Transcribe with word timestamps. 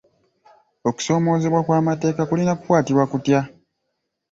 Okusoomoozebwa 0.87 1.57
okw'amateeka 1.63 2.21
kulina 2.25 2.53
kukwatibwa 2.55 3.03
kutya? 3.11 3.39